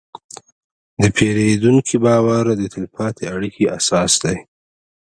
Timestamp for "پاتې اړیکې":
2.95-3.65